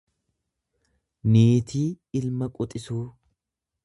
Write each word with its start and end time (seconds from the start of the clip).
niitii 1.31 1.85
ilma 2.21 2.47
quxisuu. 2.55 3.03